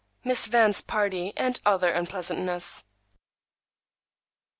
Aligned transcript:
MISS 0.23 0.47
VAN'S 0.47 0.81
PARTY 0.81 1.31
AND 1.37 1.61
ANOTHER 1.63 1.91
UNPLEASANTNESS. 1.91 2.85